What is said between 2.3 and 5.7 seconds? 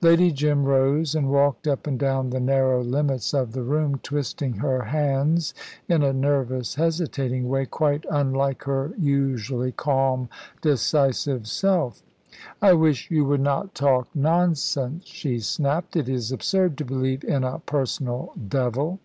the narrow limits of the room, twisting her hands